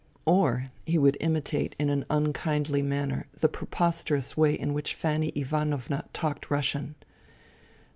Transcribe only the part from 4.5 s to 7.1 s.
in which Fanny Ivanovna talked Russian.